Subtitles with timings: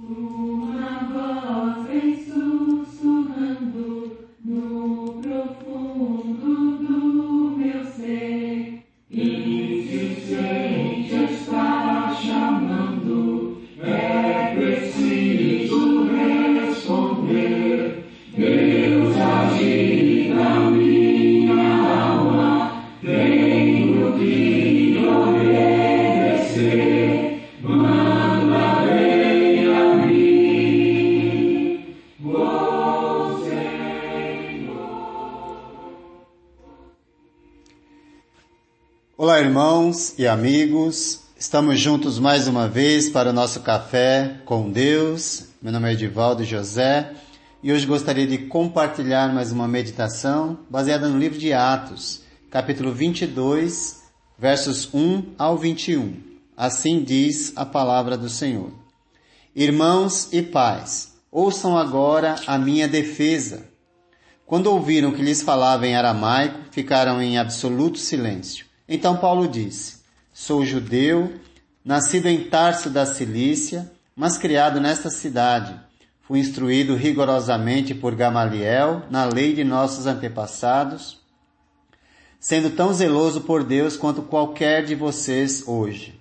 [0.00, 2.12] Uma voz vem
[39.48, 41.20] irmãos e amigos.
[41.38, 45.46] Estamos juntos mais uma vez para o nosso café com Deus.
[45.62, 47.14] Meu nome é Edivaldo José
[47.62, 54.02] e hoje gostaria de compartilhar mais uma meditação baseada no livro de Atos, capítulo 22,
[54.38, 56.12] versos 1 ao 21.
[56.54, 58.70] Assim diz a palavra do Senhor.
[59.56, 63.64] Irmãos e pais, ouçam agora a minha defesa.
[64.44, 68.67] Quando ouviram que lhes falava em aramaico, ficaram em absoluto silêncio.
[68.88, 69.98] Então Paulo disse:
[70.32, 71.34] Sou judeu,
[71.84, 75.78] nascido em Tarso da Cilícia, mas criado nesta cidade.
[76.22, 81.18] Fui instruído rigorosamente por Gamaliel na lei de nossos antepassados,
[82.40, 86.18] sendo tão zeloso por Deus quanto qualquer de vocês hoje.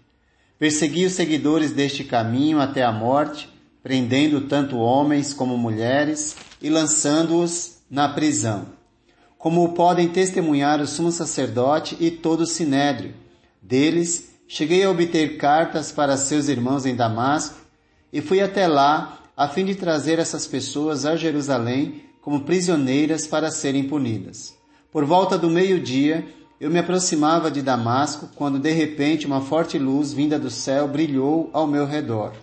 [0.59, 3.49] Persegui os seguidores deste caminho até a morte,
[3.83, 8.77] prendendo tanto homens como mulheres e lançando-os na prisão
[9.38, 13.13] como podem testemunhar o sumo sacerdote e todo o sinédrio.
[13.61, 17.58] Deles, cheguei a obter cartas para seus irmãos em Damasco
[18.11, 23.52] e fui até lá a fim de trazer essas pessoas a Jerusalém como prisioneiras para
[23.52, 24.55] serem punidas.
[24.91, 26.25] Por volta do meio-dia,
[26.59, 31.52] eu me aproximava de Damasco quando de repente uma forte luz vinda do céu brilhou
[31.53, 32.33] ao meu redor.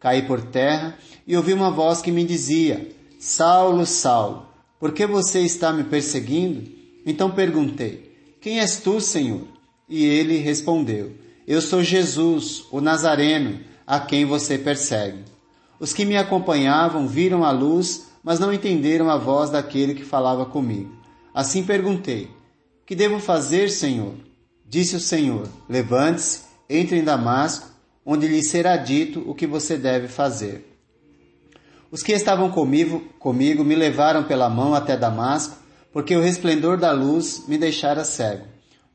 [0.00, 4.46] Caí por terra e ouvi uma voz que me dizia: Saulo, Saulo,
[4.80, 6.66] por que você está me perseguindo?
[7.04, 9.42] Então perguntei: Quem és tu, Senhor?
[9.86, 11.12] E ele respondeu:
[11.46, 15.22] Eu sou Jesus, o Nazareno, a quem você persegue.
[15.78, 20.46] Os que me acompanhavam viram a luz, mas não entenderam a voz daquele que falava
[20.46, 20.90] comigo.
[21.34, 22.30] Assim perguntei:
[22.86, 24.14] Que devo fazer, Senhor?
[24.66, 26.40] Disse o Senhor: Levante-se,
[26.70, 27.68] entre em Damasco,
[28.04, 30.66] onde lhe será dito o que você deve fazer.
[31.92, 35.56] Os que estavam comigo, comigo me levaram pela mão até Damasco,
[35.92, 38.44] porque o resplendor da luz me deixara cego.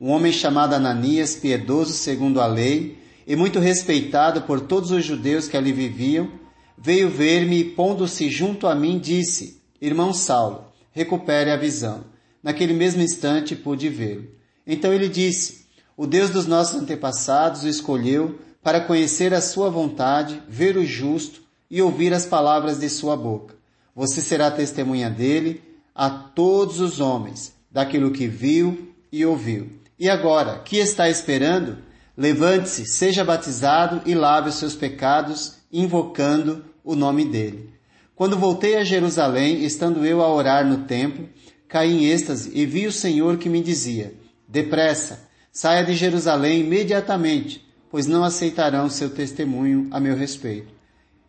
[0.00, 5.46] Um homem chamado Ananias, piedoso segundo a lei, e muito respeitado por todos os judeus
[5.46, 6.30] que ali viviam,
[6.78, 12.04] veio ver-me e, pondo-se junto a mim, disse: Irmão Saulo, recupere a visão.
[12.42, 14.26] Naquele mesmo instante pude vê-lo.
[14.66, 15.66] Então ele disse:
[15.98, 21.45] O Deus dos nossos antepassados o escolheu para conhecer a sua vontade, ver o justo
[21.70, 23.54] e ouvir as palavras de sua boca.
[23.94, 25.62] Você será testemunha dele
[25.94, 29.70] a todos os homens, daquilo que viu e ouviu.
[29.98, 31.78] E agora, que está esperando?
[32.16, 37.70] Levante-se, seja batizado e lave os seus pecados, invocando o nome dele.
[38.14, 41.28] Quando voltei a Jerusalém, estando eu a orar no templo,
[41.68, 44.14] caí em êxtase e vi o Senhor que me dizia:
[44.48, 50.75] Depressa, saia de Jerusalém imediatamente, pois não aceitarão seu testemunho a meu respeito.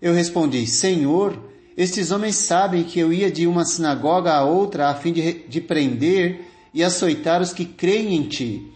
[0.01, 1.37] Eu respondi: Senhor,
[1.75, 5.61] estes homens sabem que eu ia de uma sinagoga a outra a fim de, de
[5.61, 8.71] prender e açoitar os que creem em ti.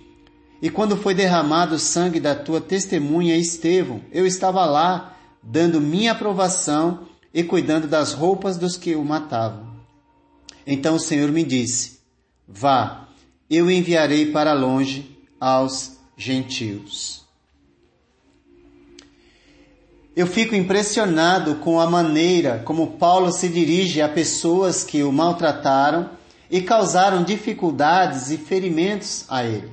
[0.61, 6.11] E quando foi derramado o sangue da tua testemunha Estevão, eu estava lá, dando minha
[6.11, 9.71] aprovação e cuidando das roupas dos que o matavam.
[10.65, 11.99] Então o Senhor me disse:
[12.47, 13.07] Vá,
[13.49, 17.25] eu enviarei para longe aos gentios.
[20.13, 26.09] Eu fico impressionado com a maneira como Paulo se dirige a pessoas que o maltrataram
[26.49, 29.71] e causaram dificuldades e ferimentos a ele.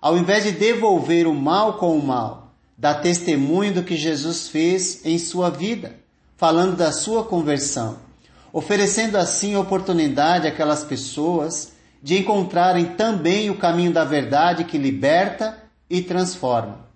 [0.00, 5.04] Ao invés de devolver o mal com o mal, dá testemunho do que Jesus fez
[5.04, 5.96] em sua vida,
[6.36, 7.98] falando da sua conversão,
[8.52, 15.58] oferecendo assim oportunidade àquelas pessoas de encontrarem também o caminho da verdade que liberta
[15.90, 16.86] e transforma.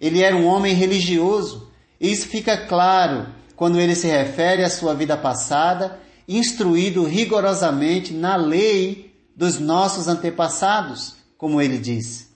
[0.00, 1.73] Ele era um homem religioso
[2.10, 5.98] isso fica claro quando ele se refere à sua vida passada,
[6.28, 12.30] instruído rigorosamente na lei dos nossos antepassados, como ele diz.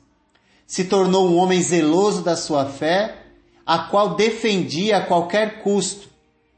[0.66, 3.26] Se tornou um homem zeloso da sua fé,
[3.66, 6.08] a qual defendia a qualquer custo,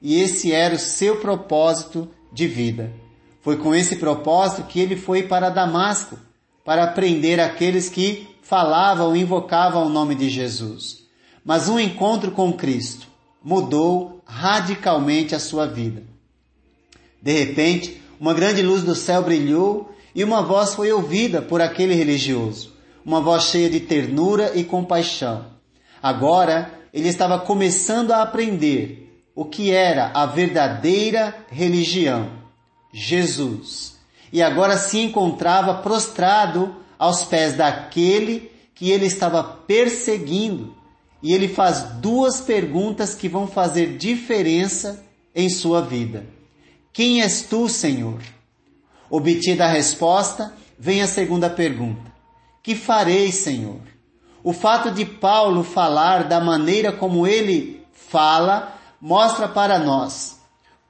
[0.00, 2.92] e esse era o seu propósito de vida.
[3.40, 6.18] Foi com esse propósito que ele foi para Damasco,
[6.64, 10.99] para prender aqueles que falavam e invocavam o nome de Jesus.
[11.44, 13.08] Mas um encontro com Cristo
[13.42, 16.02] mudou radicalmente a sua vida.
[17.22, 21.94] De repente, uma grande luz do céu brilhou e uma voz foi ouvida por aquele
[21.94, 22.72] religioso,
[23.04, 25.46] uma voz cheia de ternura e compaixão.
[26.02, 32.30] Agora, ele estava começando a aprender o que era a verdadeira religião,
[32.92, 33.96] Jesus.
[34.32, 40.74] E agora se encontrava prostrado aos pés daquele que ele estava perseguindo.
[41.22, 46.26] E ele faz duas perguntas que vão fazer diferença em sua vida.
[46.92, 48.20] Quem és tu, Senhor?
[49.08, 52.10] Obtida a resposta, vem a segunda pergunta:
[52.62, 53.80] Que farei, Senhor?
[54.42, 60.40] O fato de Paulo falar da maneira como ele fala mostra para nós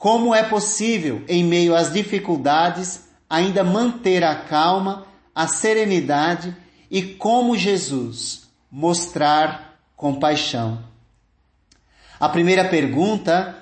[0.00, 5.04] como é possível, em meio às dificuldades, ainda manter a calma,
[5.34, 6.56] a serenidade
[6.90, 9.69] e, como Jesus, mostrar
[10.00, 10.82] compaixão.
[12.18, 13.54] A primeira pergunta,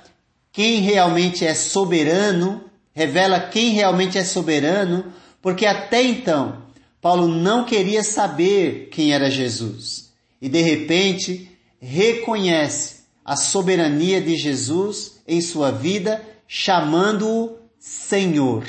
[0.53, 2.63] quem realmente é soberano,
[2.95, 5.13] revela quem realmente é soberano,
[5.43, 6.63] porque até então
[7.01, 10.13] Paulo não queria saber quem era Jesus.
[10.41, 11.51] E de repente
[11.81, 18.65] reconhece a soberania de Jesus em sua vida, chamando-o Senhor.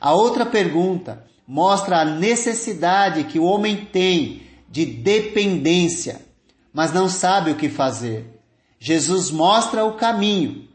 [0.00, 6.25] A outra pergunta mostra a necessidade que o homem tem de dependência,
[6.76, 8.38] mas não sabe o que fazer.
[8.78, 10.68] Jesus mostra o caminho,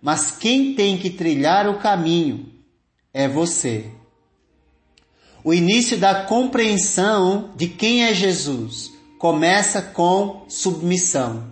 [0.00, 2.48] mas quem tem que trilhar o caminho
[3.12, 3.90] é você.
[5.42, 11.48] O início da compreensão de quem é Jesus começa com submissão.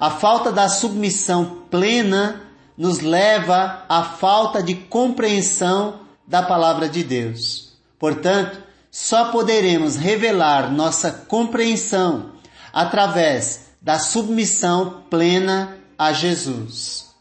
[0.00, 2.44] A falta da submissão plena
[2.74, 7.74] nos leva à falta de compreensão da palavra de Deus.
[7.98, 12.31] Portanto, só poderemos revelar nossa compreensão
[12.72, 17.12] através da submissão plena a Jesus.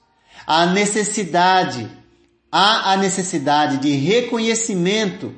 [0.45, 1.89] A necessidade,
[2.51, 5.33] há a necessidade de reconhecimento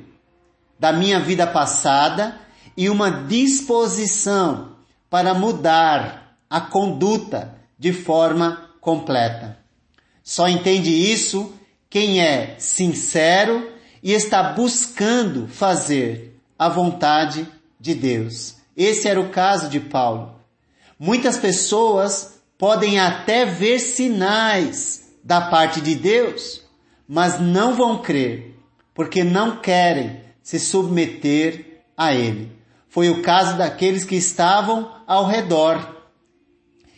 [0.78, 2.38] da minha vida passada
[2.76, 4.76] e uma disposição
[5.08, 9.58] para mudar a conduta de forma completa.
[10.22, 11.54] Só entende isso
[11.88, 13.72] quem é sincero
[14.02, 17.46] e está buscando fazer a vontade
[17.78, 18.56] de Deus.
[18.76, 20.34] Esse era o caso de Paulo.
[20.98, 26.62] Muitas pessoas podem até ver sinais da parte de Deus,
[27.08, 28.54] mas não vão crer,
[28.94, 32.52] porque não querem se submeter a Ele.
[32.88, 35.96] Foi o caso daqueles que estavam ao redor.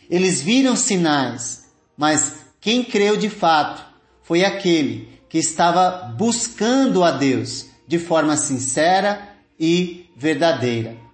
[0.09, 3.85] Eles viram sinais, mas quem creu de fato
[4.21, 11.06] foi aquele que estava buscando a Deus de forma sincera e verdadeira.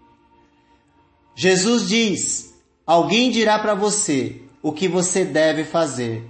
[1.35, 2.53] Jesus diz:
[2.85, 6.24] Alguém dirá para você o que você deve fazer.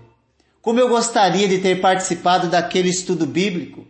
[0.61, 3.85] Como eu gostaria de ter participado daquele estudo bíblico.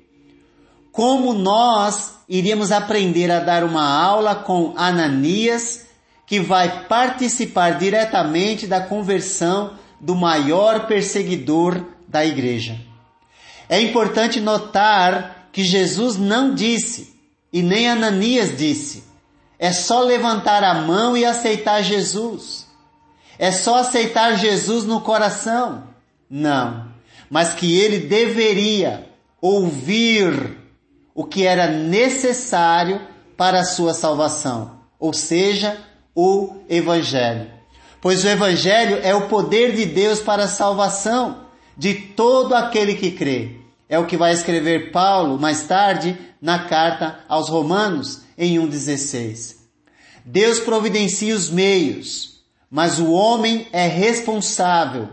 [0.91, 5.85] Como nós iríamos aprender a dar uma aula com Ananias,
[6.25, 12.79] que vai participar diretamente da conversão do maior perseguidor da igreja.
[13.69, 17.13] É importante notar que Jesus não disse,
[17.51, 19.03] e nem Ananias disse,
[19.63, 22.67] é só levantar a mão e aceitar Jesus.
[23.39, 25.85] É só aceitar Jesus no coração.
[26.29, 26.89] Não.
[27.29, 30.57] Mas que ele deveria ouvir
[31.15, 32.99] o que era necessário
[33.37, 35.77] para a sua salvação, ou seja,
[36.13, 37.49] o Evangelho.
[38.01, 41.45] Pois o Evangelho é o poder de Deus para a salvação
[41.77, 43.61] de todo aquele que crê.
[43.87, 49.57] É o que vai escrever Paulo mais tarde na carta aos Romanos em 1,16.
[50.25, 55.09] Deus providencia os meios, mas o homem é responsável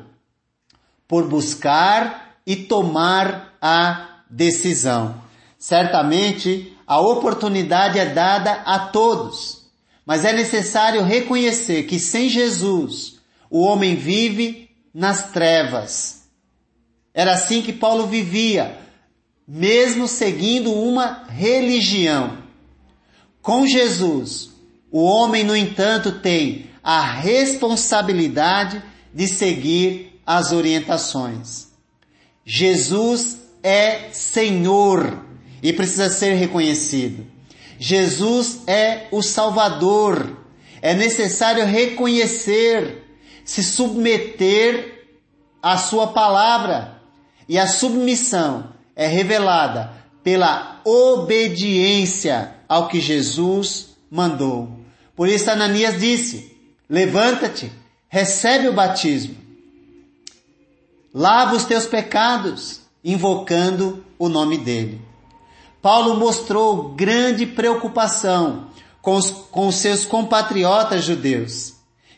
[1.07, 5.23] por buscar e tomar a decisão.
[5.59, 9.71] Certamente a oportunidade é dada a todos,
[10.07, 13.19] mas é necessário reconhecer que sem Jesus
[13.51, 16.21] o homem vive nas trevas
[17.13, 18.79] era assim que Paulo vivia,
[19.47, 22.39] mesmo seguindo uma religião.
[23.51, 24.51] Com Jesus,
[24.93, 28.81] o homem, no entanto, tem a responsabilidade
[29.13, 31.67] de seguir as orientações.
[32.45, 35.25] Jesus é Senhor
[35.61, 37.27] e precisa ser reconhecido.
[37.77, 40.39] Jesus é o Salvador.
[40.81, 43.03] É necessário reconhecer,
[43.45, 45.09] se submeter
[45.61, 47.03] à Sua palavra
[47.49, 49.91] e a submissão é revelada
[50.23, 54.79] pela obediência ao que Jesus mandou.
[55.15, 56.57] Por isso Ananias disse:
[56.89, 57.71] Levanta-te,
[58.09, 59.41] recebe o batismo
[61.13, 65.01] lava os teus pecados, invocando o nome dele.
[65.83, 68.69] Paulo mostrou grande preocupação
[69.01, 71.75] com os, com seus compatriotas judeus,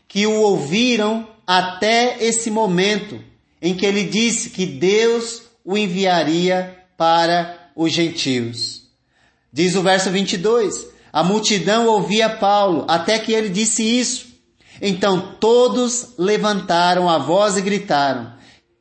[0.08, 3.20] que o ouviram até esse momento
[3.60, 8.81] em que ele disse que Deus o enviaria para os gentios.
[9.52, 14.32] Diz o verso 22, a multidão ouvia Paulo até que ele disse isso.
[14.80, 18.32] Então todos levantaram a voz e gritaram,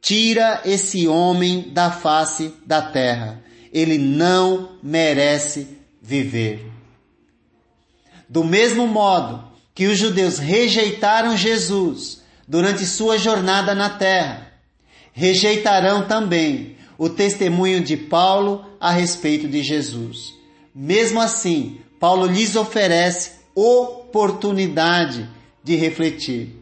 [0.02, 3.44] tira esse homem da face da terra.
[3.74, 6.66] Ele não merece viver.
[8.30, 9.44] Do mesmo modo
[9.76, 14.48] que os judeus rejeitaram Jesus durante sua jornada na terra,
[15.12, 20.41] rejeitarão também o testemunho de Paulo a respeito de Jesus.
[20.74, 25.30] Mesmo assim, Paulo lhes oferece oportunidade
[25.64, 26.56] de refletir.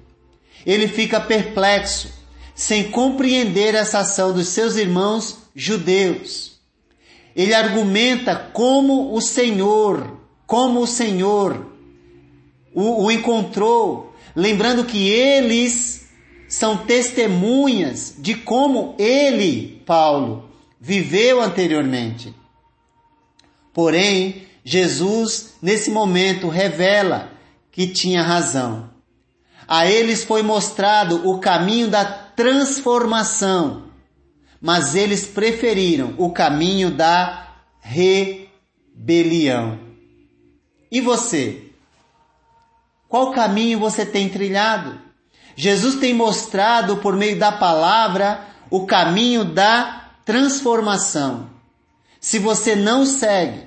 [0.65, 2.09] Ele fica perplexo,
[2.55, 6.59] sem compreender essa ação dos seus irmãos judeus.
[7.35, 11.69] Ele argumenta como o Senhor, como o Senhor
[12.73, 16.07] o, o encontrou, lembrando que eles
[16.47, 20.49] são testemunhas de como ele, Paulo,
[20.79, 22.33] viveu anteriormente.
[23.73, 27.31] Porém, Jesus, nesse momento, revela
[27.71, 28.89] que tinha razão.
[29.67, 33.83] A eles foi mostrado o caminho da transformação,
[34.59, 37.47] mas eles preferiram o caminho da
[37.79, 39.79] rebelião.
[40.91, 41.65] E você?
[43.07, 44.99] Qual caminho você tem trilhado?
[45.55, 51.58] Jesus tem mostrado por meio da palavra o caminho da transformação.
[52.19, 53.63] Se você não segue,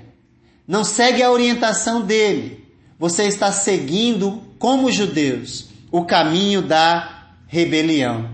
[0.67, 2.67] não segue a orientação dele,
[2.99, 8.31] você está seguindo, como judeus, o caminho da rebelião.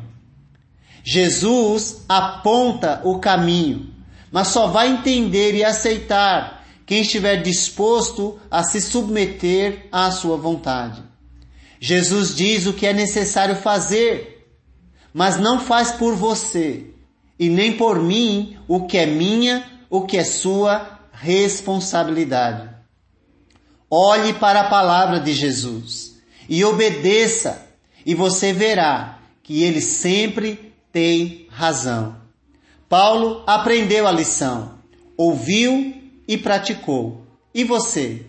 [1.02, 3.94] Jesus aponta o caminho,
[4.30, 11.02] mas só vai entender e aceitar quem estiver disposto a se submeter à sua vontade.
[11.80, 14.46] Jesus diz o que é necessário fazer,
[15.14, 16.86] mas não faz por você
[17.38, 22.68] e nem por mim o que é minha, o que é sua responsabilidade.
[23.90, 26.18] Olhe para a palavra de Jesus
[26.48, 27.66] e obedeça,
[28.04, 32.16] e você verá que ele sempre tem razão.
[32.88, 34.78] Paulo aprendeu a lição,
[35.16, 35.94] ouviu
[36.26, 37.26] e praticou.
[37.54, 38.26] E você?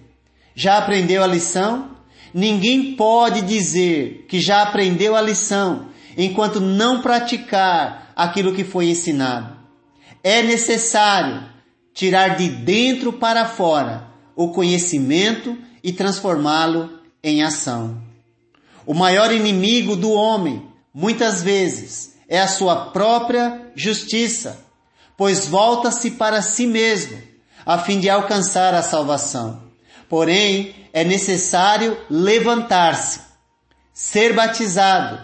[0.55, 1.91] Já aprendeu a lição?
[2.33, 9.58] Ninguém pode dizer que já aprendeu a lição enquanto não praticar aquilo que foi ensinado.
[10.23, 11.43] É necessário
[11.93, 18.01] tirar de dentro para fora o conhecimento e transformá-lo em ação.
[18.85, 24.65] O maior inimigo do homem, muitas vezes, é a sua própria justiça,
[25.17, 27.21] pois volta-se para si mesmo,
[27.65, 29.61] a fim de alcançar a salvação.
[30.07, 33.19] Porém, é necessário levantar-se,
[33.93, 35.19] ser batizado,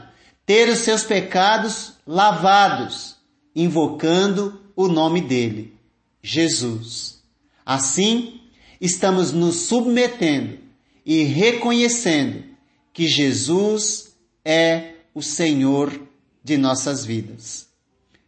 [0.46, 3.16] ter os seus pecados lavados,
[3.56, 5.74] invocando o nome dele,
[6.22, 7.24] Jesus.
[7.66, 8.42] Assim,
[8.80, 10.60] estamos nos submetendo
[11.06, 12.44] e reconhecendo
[12.92, 16.00] que Jesus é o Senhor
[16.44, 17.68] de nossas vidas.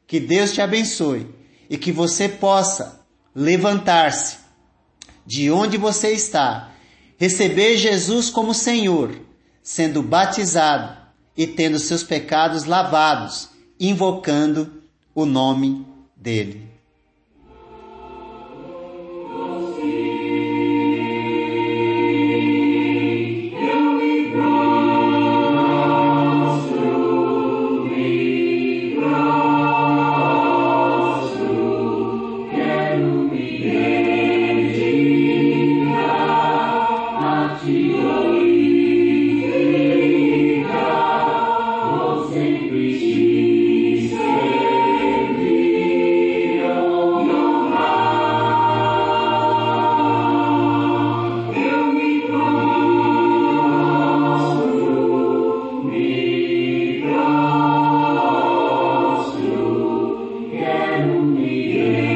[0.05, 1.27] Que Deus te abençoe
[1.69, 4.37] e que você possa levantar-se
[5.25, 6.71] de onde você está,
[7.17, 9.19] receber Jesus como Senhor,
[9.61, 10.97] sendo batizado
[11.35, 13.49] e tendo seus pecados lavados,
[13.79, 14.81] invocando
[15.13, 15.85] o nome
[16.17, 16.66] dele.
[61.09, 62.06] only